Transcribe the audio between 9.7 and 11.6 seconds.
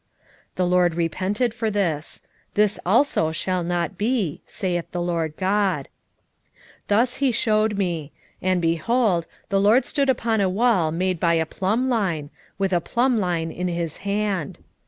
stood upon a wall made by a